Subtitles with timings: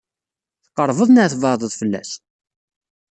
[0.65, 2.11] Tqeṛbeḍ neɣ tbeɛdeḍ fell-as?